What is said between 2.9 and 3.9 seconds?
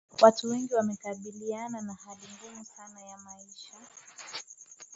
ya maisha